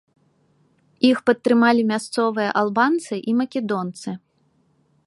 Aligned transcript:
Іх 1.09 1.17
падтрымалі 1.31 1.81
мясцовыя 1.91 2.49
албанцы 2.63 3.13
і 3.29 3.39
македонцы. 3.45 4.09